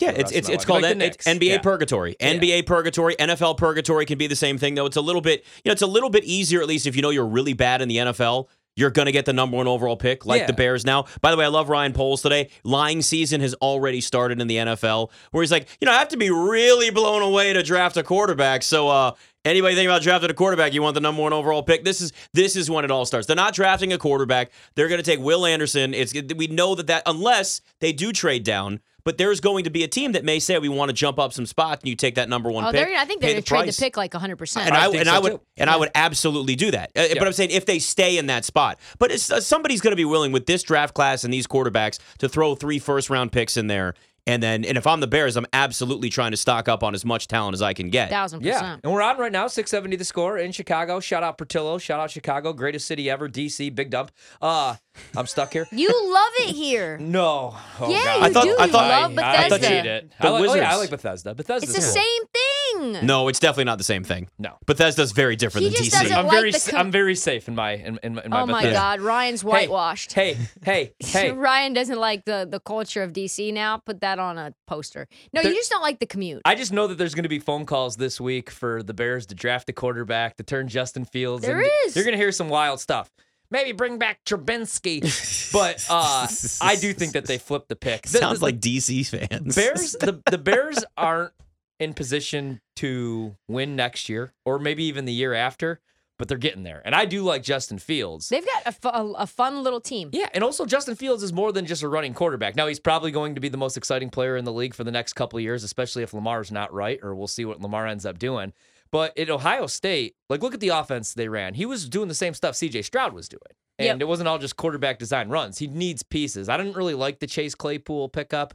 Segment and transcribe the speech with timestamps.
[0.00, 1.58] Yeah, it's it's it's called Like the N- it's NBA Yeah.
[1.58, 2.16] purgatory.
[2.20, 2.34] Yeah.
[2.34, 4.86] NBA purgatory, NFL purgatory can be the same thing though.
[4.86, 7.02] It's a little bit, you know, it's a little bit easier at least if you
[7.02, 8.46] know you're really bad in the NFL.
[8.76, 10.46] You're going to get the number one overall pick, like Yeah.
[10.48, 11.04] the Bears now.
[11.20, 12.50] By the way, I love Ryan Poles today.
[12.64, 16.08] Lying season has already started in the NFL, where he's like, you know, I have
[16.08, 18.64] to be really blown away to draft a quarterback.
[18.64, 19.12] So, uh,
[19.44, 20.72] anybody think about drafting a quarterback?
[20.72, 21.84] You want the number one overall pick?
[21.84, 23.26] This is this is when it all starts.
[23.26, 24.50] They're not drafting a quarterback.
[24.74, 25.94] They're going to take Will Anderson.
[25.94, 28.80] It's we know that that unless they do trade down.
[29.04, 31.34] But there's going to be a team that may say we want to jump up
[31.34, 32.88] some spots, and you take that number one Oh, pick.
[32.88, 33.76] I think they're going to trade price.
[33.76, 34.56] the pick like 100%.
[34.56, 35.40] And I, think and so, I would too.
[35.58, 36.90] and I would absolutely do that.
[36.96, 39.92] Uh, But I'm saying if they stay in that spot, but it's, uh, somebody's going
[39.92, 43.30] to be willing with this draft class and these quarterbacks to throw three first round
[43.30, 43.92] picks in there,
[44.26, 47.04] and then and if I'm the Bears, I'm absolutely trying to stock up on as
[47.04, 48.10] much talent as I can get.
[48.10, 48.62] Thousand percent.
[48.62, 49.46] Yeah, and we're on right now.
[49.46, 51.00] Six seventy the score in Chicago.
[51.00, 51.78] Shout out Portillo.
[51.78, 53.28] Shout out Chicago, greatest city ever.
[53.28, 54.10] DC, big dump.
[54.40, 54.76] Uh,
[55.16, 55.66] I'm stuck here.
[55.72, 56.96] You love it here.
[56.98, 57.56] No.
[57.80, 58.16] Oh, Yeah, God.
[58.18, 58.56] you I thought- do.
[58.58, 59.66] I You thought- love I, I Bethesda.
[59.68, 60.12] hate it.
[60.20, 61.34] The I like, oh, yeah, I like Bethesda.
[61.34, 62.02] Bethesda's It's the cool.
[62.02, 62.42] same thing.
[62.80, 64.28] No, it's definitely not the same thing.
[64.38, 64.56] No.
[64.66, 66.02] Bethesda's very different He than just DC.
[66.02, 68.30] doesn't I'm like very, the s- com- I'm very safe in my in, in, in
[68.30, 68.72] my oh my Bethesda.
[68.78, 70.12] God, Ryan's Hey, whitewashed.
[70.12, 71.32] Hey, hey, hey.
[71.32, 73.78] Ryan doesn't like the the culture of DC now.
[73.78, 75.08] Put that on a poster.
[75.32, 76.42] No, There- you just don't like the commute.
[76.44, 79.26] I just know that there's going to be phone calls this week for the Bears
[79.26, 81.44] to draft a quarterback to turn Justin Fields.
[81.44, 81.96] There and is.
[81.96, 83.10] You're going to hear some wild stuff.
[83.50, 86.26] Maybe bring back Trubinsky, but uh,
[86.60, 88.02] I do think that they flipped the pick.
[88.14, 89.54] The- Sounds the- like DC fans.
[89.54, 89.92] Bears.
[89.92, 91.32] The the Bears aren't
[91.80, 95.80] in position to win next year, or maybe even the year after,
[96.18, 96.80] but they're getting there.
[96.84, 98.28] And I do like Justin Fields.
[98.28, 100.10] They've got a, fu- a, a fun little team.
[100.12, 102.54] Yeah, and also Justin Fields is more than just a running quarterback.
[102.54, 104.92] Now he's probably going to be the most exciting player in the league for the
[104.92, 108.06] next couple of years, especially if Lamar's not right, or we'll see what Lamar ends
[108.06, 108.52] up doing.
[108.92, 111.54] But at Ohio State, like look at the offense they ran.
[111.54, 113.40] He was doing the same stuff CJ Stroud was doing.
[113.76, 114.02] And Yep.
[114.02, 115.58] it wasn't all just quarterback design runs.
[115.58, 116.48] He needs pieces.
[116.48, 118.54] I didn't really like the Chase Claypool pickup.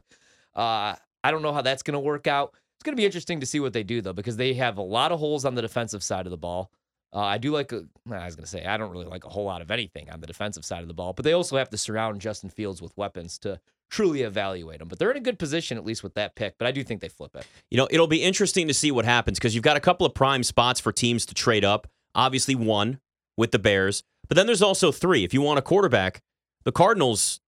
[0.56, 2.54] Uh, I don't know how that's going to work out.
[2.80, 4.82] It's going to be interesting to see what they do though, because they have a
[4.82, 6.70] lot of holes on the defensive side of the ball.
[7.12, 7.72] Uh, I do like.
[7.72, 10.08] A, I was going to say I don't really like a whole lot of anything
[10.08, 12.80] on the defensive side of the ball, but they also have to surround Justin Fields
[12.80, 14.88] with weapons to truly evaluate him.
[14.88, 16.56] But they're in a good position at least with that pick.
[16.56, 17.46] But I do think they flip it.
[17.70, 20.14] You know, it'll be interesting to see what happens because you've got a couple of
[20.14, 21.86] prime spots for teams to trade up.
[22.14, 22.98] Obviously, one
[23.36, 25.22] with the Bears, but then there's also three.
[25.22, 26.22] If you want a quarterback,
[26.64, 27.40] the Cardinals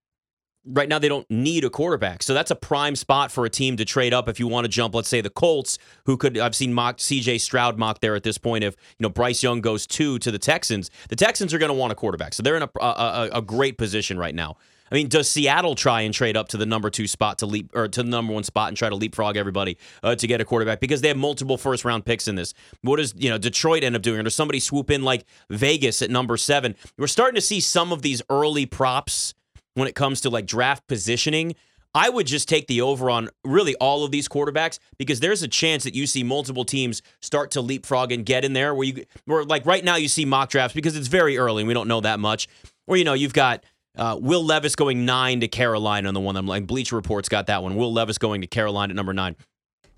[0.65, 3.77] right now they don't need a quarterback, so that's a prime spot for a team
[3.77, 4.95] to trade up if you want to jump.
[4.95, 7.39] Let's say the Colts, who could I've seen mocked C.J.
[7.39, 8.63] Stroud mock there at this point.
[8.63, 11.75] If you know Bryce Young goes two to the Texans, the Texans are going to
[11.75, 14.57] want a quarterback, so they're in a, a, a, a great position right now.
[14.91, 17.71] I mean, does Seattle try and trade up to the number two spot to leap
[17.73, 20.45] or to the number one spot and try to leapfrog everybody uh, to get a
[20.45, 22.53] quarterback because they have multiple first round picks in this?
[22.81, 24.19] What does you know Detroit end up doing?
[24.19, 26.75] Or does somebody swoop in like Vegas at number seven?
[26.97, 29.33] We're starting to see some of these early props
[29.75, 31.55] when it comes to like draft positioning.
[31.95, 35.47] I would just take the over on really all of these quarterbacks because there's a
[35.47, 39.05] chance that you see multiple teams start to leapfrog and get in there where you
[39.25, 41.87] where like right now you see mock drafts because it's very early and we don't
[41.87, 42.47] know that much.
[42.87, 43.63] Or you know you've got
[43.95, 47.45] uh, Will Levis going nine to Carolina on the one I'm like Bleacher Reports got
[47.47, 47.75] that one.
[47.75, 49.35] Will Levis going to Carolina at number nine.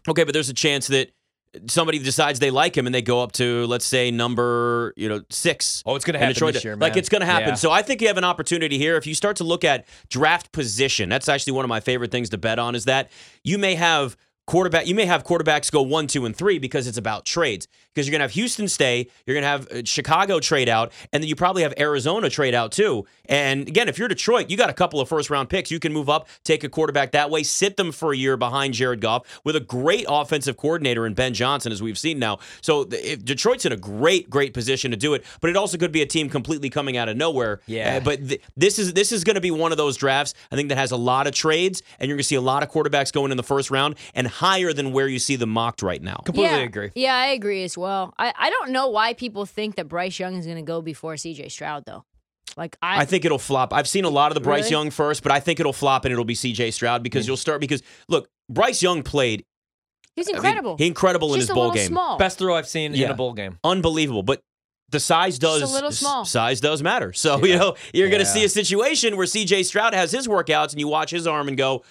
[0.07, 1.11] Okay, but there's a chance that
[1.67, 5.21] somebody decides they like him and they go up to let's say number you know
[5.29, 5.83] six.
[5.85, 6.53] Oh, it's going to happen Detroit.
[6.53, 7.49] this year, Like it's going to happen.
[7.49, 7.55] Yeah.
[7.55, 8.97] So I think you have an opportunity here.
[8.97, 12.29] If you start to look at draft position, that's actually one of my favorite things
[12.29, 12.75] to bet on.
[12.75, 13.11] Is that
[13.43, 16.97] you may have quarterback, you may have quarterbacks go one, two, and three because it's
[16.97, 17.67] about trades.
[17.93, 20.91] Because you're going to have Houston stay, you're going to have uh, Chicago trade out,
[21.13, 23.05] and then you probably have Arizona trade out too.
[23.29, 25.71] And again, if you're Detroit, you got a couple of first round picks.
[25.71, 28.73] You can move up, take a quarterback that way, sit them for a year behind
[28.73, 32.39] Jared Goff with a great offensive coordinator in Ben Johnson, as we've seen now.
[32.59, 35.93] So if Detroit's in a great, great position to do it, but it also could
[35.93, 37.61] be a team completely coming out of nowhere.
[37.65, 37.97] Yeah.
[37.97, 40.55] Uh, but th- this is this is going to be one of those drafts I
[40.55, 42.69] think that has a lot of trades, and you're going to see a lot of
[42.69, 46.01] quarterbacks going in the first round and higher than where you see them mocked right
[46.01, 46.17] now.
[46.25, 46.63] Completely yeah.
[46.63, 46.91] agree.
[46.95, 48.13] Yeah, I agree as well.
[48.17, 51.13] I, I don't know why people think that Bryce Young is going to go before
[51.13, 52.03] CJ Stroud, though.
[52.57, 53.73] Like, I, I think it'll flop.
[53.73, 54.71] I've seen a lot of the Bryce Really?
[54.71, 56.71] Young first, but I think it'll flop and it'll be C.J.
[56.71, 59.45] Stroud because you'll start because look, Bryce Young played
[60.15, 60.77] he's I mean, incredible.
[60.77, 62.17] he incredible in his a bowl game, small.
[62.17, 63.57] Best throw I've seen in a bowl game.
[63.63, 64.23] unbelievable.
[64.23, 64.41] But
[64.89, 66.23] the size does Just a little small.
[66.25, 67.11] size does matter.
[67.11, 69.63] So you know you're going to see a situation where C.J.
[69.63, 71.83] Stroud has his workouts and you watch his arm and go,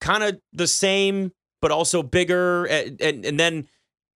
[0.00, 1.32] kind of the same,
[1.62, 3.66] but also bigger, and and, and then.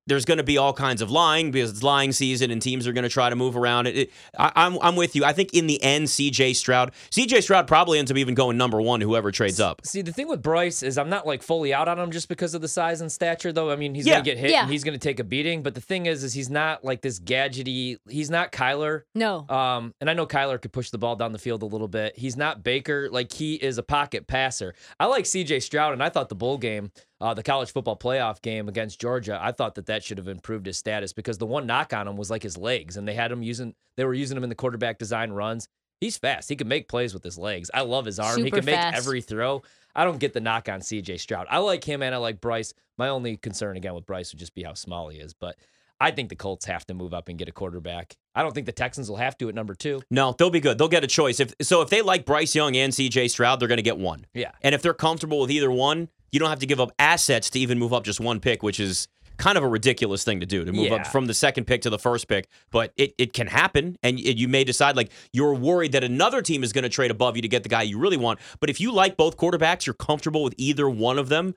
[0.08, 2.92] There's going to be all kinds of lying because it's lying season and teams are
[2.92, 3.96] going to try to move around it.
[3.96, 5.24] it I, I'm I'm with you.
[5.24, 6.52] I think in the end, C.J.
[6.52, 7.40] Stroud, C.J.
[7.40, 9.00] Stroud probably ends up even going number one.
[9.00, 9.84] Whoever trades up.
[9.84, 12.54] See, the thing with Bryce is I'm not like fully out on him just because
[12.54, 13.72] of the size and stature, though.
[13.72, 14.12] I mean, he's Yeah.
[14.12, 14.62] gonna get hit Yeah.
[14.62, 15.64] and he's gonna take a beating.
[15.64, 17.96] But the thing is, is he's not like this gadgety.
[18.08, 19.02] He's not Kyler.
[19.12, 19.44] no.
[19.48, 22.16] Um, and I know Kyler could push the ball down the field a little bit.
[22.16, 23.08] He's not Baker.
[23.10, 24.76] Like he is a pocket passer.
[25.00, 25.58] I like C.J.
[25.58, 29.38] Stroud, and I thought the bowl game uh, the college football playoff game against Georgia,
[29.40, 32.16] I thought that that should have improved his status because the one knock on him
[32.16, 34.54] was like his legs, and they had him using they were using him in the
[34.54, 35.68] quarterback design runs.
[36.00, 36.48] He's fast.
[36.50, 37.70] He can make plays with his legs.
[37.72, 38.36] I love his arm.
[38.38, 38.96] he Super can make fast.
[38.98, 39.62] every throw.
[39.94, 41.46] I don't get the knock on CJ Stroud.
[41.48, 42.74] I like him and I like Bryce.
[42.98, 45.56] My only concern again with Bryce would just be how small he is, but
[45.98, 48.16] I think the Colts have to move up and get a quarterback.
[48.34, 50.02] I don't think the Texans will have to at number two.
[50.10, 50.76] No, they'll be good.
[50.76, 51.40] They'll get a choice.
[51.40, 53.28] If so, if they like Bryce Young and C.J.
[53.28, 54.26] Stroud, they're going to get one.
[54.34, 54.50] Yeah.
[54.60, 57.58] And if they're comfortable with either one, you don't have to give up assets to
[57.58, 60.66] even move up just one pick, which is kind of a ridiculous thing to do
[60.66, 60.96] to move Yeah.
[60.96, 62.46] up from the second pick to the first pick.
[62.70, 66.62] But it, it can happen, and you may decide like you're worried that another team
[66.62, 68.38] is going to trade above you to get the guy you really want.
[68.60, 71.54] But if you like both quarterbacks, you're comfortable with either one of them.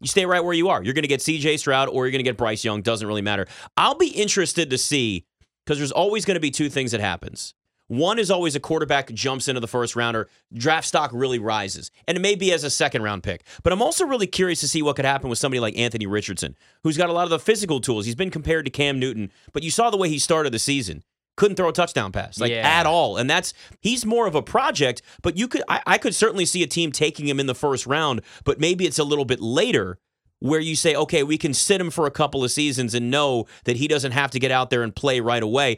[0.00, 0.80] You stay right where you are.
[0.82, 1.56] You're going to get C.J.
[1.56, 2.80] Stroud or you're going to get Bryce Young.
[2.82, 3.46] Doesn't really matter.
[3.76, 5.26] I'll be interested to see
[5.66, 7.54] because there's always going to be two things that happens.
[7.90, 10.28] One is always a quarterback jumps into the first rounder.
[10.54, 11.90] draft stock really rises.
[12.06, 13.42] And it may be as a second round pick.
[13.64, 16.54] But I'm also really curious to see what could happen with somebody like Anthony Richardson,
[16.84, 18.06] who's got a lot of the physical tools.
[18.06, 21.02] He's been compared to Cam Newton, but you saw the way he started the season.
[21.36, 22.58] Couldn't throw a touchdown pass, like Yeah.
[22.64, 23.16] at all.
[23.16, 26.62] And that's he's more of a project, but you could I, I could certainly see
[26.62, 29.98] a team taking him in the first round, but maybe it's a little bit later
[30.38, 33.46] where you say, okay, we can sit him for a couple of seasons and know
[33.64, 35.76] that he doesn't have to get out there and play right away.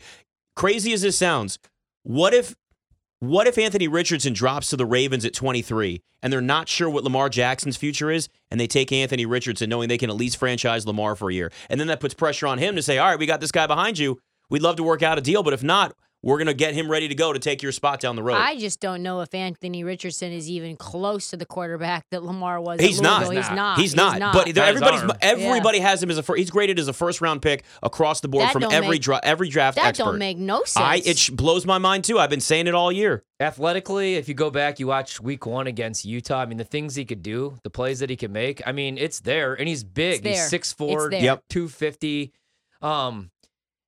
[0.55, 1.59] Crazy as this sounds,
[2.03, 2.55] what if
[3.21, 7.05] what if Anthony Richardson drops to the Ravens at 23 and they're not sure what
[7.05, 10.87] Lamar Jackson's future is and they take Anthony Richardson knowing they can at least franchise
[10.87, 11.53] Lamar for a year.
[11.71, 13.69] And then that puts pressure on him to say, "All right, we got this guy
[13.69, 14.19] behind you.
[14.51, 16.91] We'd love to work out a deal, but if not, we're going to get him
[16.91, 19.35] ready to go to take your spot down the road." I just don't know if
[19.35, 22.79] Anthony Richardson is even close to the quarterback that Lamar was.
[22.81, 23.23] at He's not.
[23.33, 23.79] He's not.
[23.79, 24.21] He's not.
[24.33, 25.13] But Not everybody's arm.
[25.21, 26.39] everybody has him as a first.
[26.39, 29.03] He's graded as a first round pick across the board That from don't every make-
[29.03, 30.05] dra- every draft that expert.
[30.05, 30.77] don't make no sense.
[30.77, 32.19] I it sh- blows my mind too.
[32.19, 33.25] I've been saying it all year.
[33.41, 36.41] Athletically, if you go back, you watch week one against Utah.
[36.43, 38.63] I mean, the things he could do, the plays that he could make.
[38.65, 40.21] I mean, it's there, and he's big.
[40.21, 40.49] It's He's there.
[40.49, 41.43] six four, Yep.
[41.51, 42.33] two fifty.
[42.81, 43.31] Um,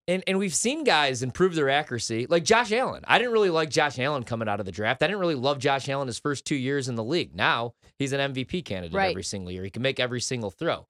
[0.09, 3.03] and and we've seen guys improve their accuracy, like Josh Allen.
[3.07, 5.03] I didn't really like Josh Allen coming out of the draft.
[5.03, 7.35] I didn't really love Josh Allen his first two years in the league.
[7.35, 9.11] Now he's an MVP candidate Right.
[9.11, 9.65] every single year.
[9.65, 10.87] He can make every single throw.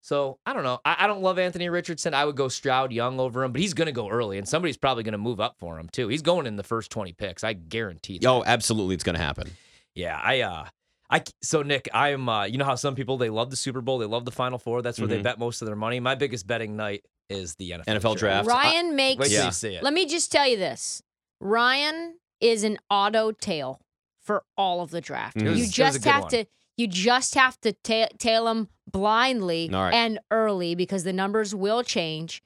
[0.00, 0.80] So I don't know.
[0.84, 2.14] I, I don't love Anthony Richardson.
[2.14, 4.76] I would go Stroud Young over him, but he's going to go early, and somebody's
[4.76, 6.08] probably going to move up for him too.
[6.08, 7.42] He's going in the first twenty picks.
[7.44, 8.18] I guarantee.
[8.18, 8.28] That.
[8.28, 9.50] Oh, absolutely, it's going to happen.
[9.94, 10.66] Yeah, I uh
[11.10, 13.98] I so Nick, I'm uh you know how some people they love the Super Bowl,
[13.98, 15.24] they love the Final Four, that's where they Mhm.
[15.24, 15.98] bet most of their money.
[16.00, 18.46] My biggest betting night is the NFL, NFL draft.
[18.48, 19.20] Ryan makes.
[19.20, 19.46] Wait till Yeah.
[19.46, 19.82] you see it.
[19.82, 21.02] Let me just tell you this:
[21.40, 23.80] Ryan is an auto tail
[24.22, 25.36] for all of the draft.
[25.36, 25.42] Mhm.
[25.44, 26.30] You was just have one.
[26.30, 26.44] to.
[26.76, 29.94] You just have to ta- tail them blindly All right.
[29.94, 32.42] and early because the numbers will change.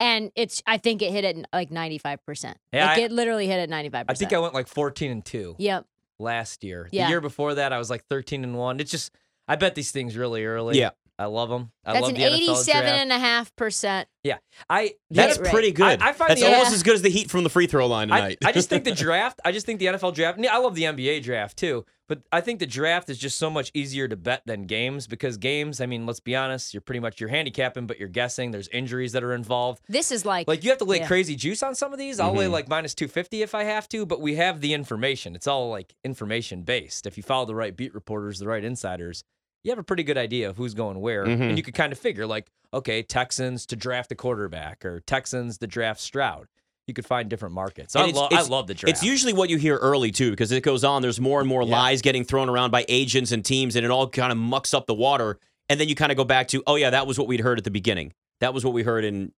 [0.00, 2.56] And it's, I think it hit at like 95%.
[2.72, 4.04] Yeah, like I- it literally hit at 95%.
[4.08, 5.86] I think I went like 14 and 2 Yep.
[6.18, 6.88] last year.
[6.92, 7.04] Yeah.
[7.04, 8.80] The year before that I was like 13 and 1.
[8.80, 9.12] It's just
[9.46, 10.78] I bet these things really early.
[10.78, 10.90] Yeah.
[11.22, 11.70] I love them.
[11.84, 12.98] I That's love an the NFL eighty-seven draft.
[13.02, 14.08] and a half percent.
[14.24, 14.38] Yeah.
[14.68, 15.52] I That's Hit rate.
[15.52, 16.00] pretty good.
[16.02, 16.74] I- I find That's the- almost Yeah.
[16.74, 18.38] as good as the Heat from the free throw line I, tonight.
[18.44, 21.22] I just think the draft, I just think the NFL draft, I love the NBA
[21.22, 24.66] draft too, but I think the draft is just so much easier to bet than
[24.66, 28.08] games because games, I mean, let's be honest, you're pretty much, you're handicapping, but you're
[28.08, 28.50] guessing.
[28.52, 29.82] There's injuries that are involved.
[29.88, 31.06] This is like, Like you have to lay Yeah.
[31.08, 32.20] crazy juice on some of these.
[32.20, 32.50] I'll lay Mhm.
[32.52, 35.34] like minus 250 if I have to, but we have the information.
[35.34, 37.06] It's all like information based.
[37.06, 39.24] If you follow the right beat reporters, the right insiders,
[39.64, 41.24] you have a pretty good idea of who's going where.
[41.24, 41.40] Mhm.
[41.50, 45.58] And you could kind of figure like, okay, Texans to draft a quarterback or Texans
[45.58, 46.46] to draft Stroud.
[46.88, 47.94] You could find different markets.
[47.94, 48.90] I, it's- lo- I love the draft.
[48.90, 51.00] It's usually what you hear early too, because it goes on.
[51.02, 51.76] There's more and more Yeah.
[51.76, 54.86] lies getting thrown around by agents and teams, and it all kind of mucks up
[54.86, 55.38] the water.
[55.68, 57.56] And then you kind of go back to, oh yeah, that was what we'd heard
[57.58, 58.12] at the beginning.
[58.40, 59.32] That was what we heard in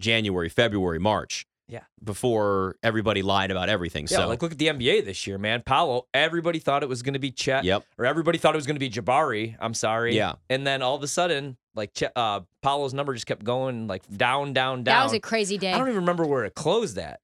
[0.00, 1.46] January, February, March.
[1.68, 1.82] Yeah.
[2.02, 4.06] Before everybody lied about everything.
[4.10, 5.62] Yeah, so like look at the NBA this year, man.
[5.64, 7.84] Paolo, everybody thought it was going to be Chet, Yep.
[7.98, 9.54] or everybody thought it was going to be Jabari.
[9.60, 10.16] I'm sorry.
[10.16, 10.34] Yeah.
[10.48, 14.02] And then all of a sudden, like Chet, uh, Paolo's number just kept going like
[14.08, 14.96] down, down, down.
[14.98, 15.72] that was a crazy day.
[15.72, 17.20] I don't even remember where it closed at.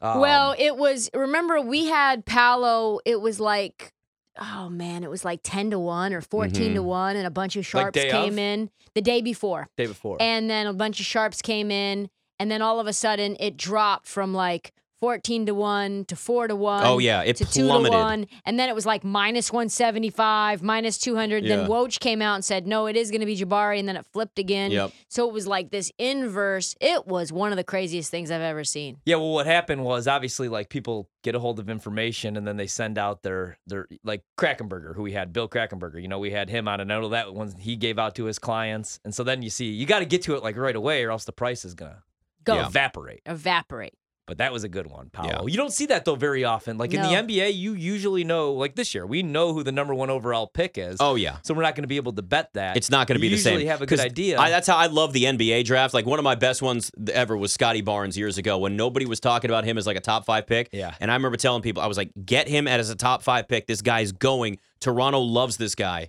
[0.00, 3.92] Um, well, it was, remember, we had Paolo, it was like,
[4.40, 6.84] oh man, it was like 10 to 1 or 14 to Mhm.
[6.84, 8.38] 1, and a bunch of sharps day came of?
[8.38, 9.68] in the day before.
[9.76, 10.16] day before.
[10.18, 12.08] And then a bunch of sharps came in,
[12.40, 16.48] and then all of a sudden it dropped from like 14 to 1 to 4
[16.48, 16.84] to 1.
[16.84, 20.10] oh yeah, it to two to one, and then it was like minus one seventy
[20.10, 21.42] five, minus two hundred.
[21.42, 21.56] Yeah.
[21.56, 23.96] Then Woj came out and said, "No, it is going to be Jabari," and then
[23.96, 24.70] it flipped again.
[24.70, 24.92] Yep.
[25.08, 26.76] So it was like this inverse.
[26.82, 28.98] It was one of the craziest things I've ever seen.
[29.06, 32.58] yeah, well, what happened was obviously like people get a hold of information and then
[32.58, 36.02] they send out their their like Krackomberger, who we had, Bill Krackomberger.
[36.02, 38.24] You know, we had him on, and note know that one he gave out to
[38.24, 40.76] his clients, and so then you see you got to get to it like right
[40.76, 42.02] away, or else the price is gonna
[42.44, 42.66] Go Yeah.
[42.66, 43.22] evaporate.
[43.26, 43.94] evaporate.
[44.26, 45.28] But that was a good one, Paolo.
[45.28, 45.46] Yeah.
[45.50, 46.78] You don't see that though very often.
[46.78, 49.92] Like in the NBA, you usually know, like this year, we know who the number
[49.92, 50.98] one overall pick is.
[51.00, 51.38] Oh yeah.
[51.42, 52.76] So we're not going to be able to bet that.
[52.76, 53.54] It's not going to You be the same.
[53.54, 54.38] usually have a good idea.
[54.38, 55.94] I, that's how I love the NBA draft.
[55.94, 59.18] Like one of my best ones ever was Scottie Barnes years ago when nobody was
[59.18, 60.68] talking about him as like a top five pick.
[60.72, 60.94] Yeah.
[61.00, 63.66] And I remember telling people, I was like, get him as a top five pick.
[63.66, 64.60] This guy's going.
[64.78, 66.08] Toronto loves this guy.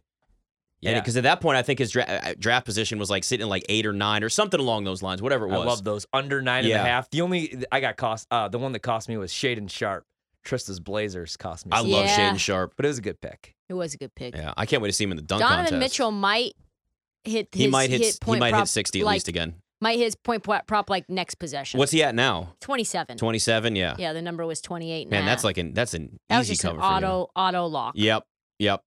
[0.81, 0.99] Yeah.
[0.99, 3.49] Because at that point, I think his dra- uh, draft position was like sitting in
[3.49, 5.61] like eight or nine or something along those lines, whatever it was.
[5.61, 7.09] I love those under nine and a half.
[7.11, 10.05] The only I got cost, uh, the one that cost me was Shaedon Sharpe.
[10.43, 11.71] Trista's Blazers cost me.
[11.71, 12.31] I some, love Yeah.
[12.31, 12.73] Shaedon Sharpe.
[12.75, 13.53] but it was a good pick.
[13.69, 14.35] It was a good pick.
[14.35, 15.79] Yeah, I can't wait to see him in the dunk Donovan contest.
[15.79, 16.53] Mitchell might
[17.23, 17.47] hit.
[17.53, 18.19] His, he might hit.
[18.19, 19.53] point he might prop, hit sixty at like, least again.
[19.79, 21.77] Might hit his point prop, prop like next possession.
[21.77, 22.53] What's he at now?
[22.59, 23.17] twenty-seven?
[23.17, 23.75] Twenty-seven.
[23.75, 23.95] Yeah.
[23.99, 25.09] Yeah, the number was twenty-eight.
[25.09, 27.07] Man, that's like an that's an that was easy just an cover for you.
[27.07, 27.93] auto auto lock.
[27.95, 28.25] Yep.
[28.59, 28.83] Yep.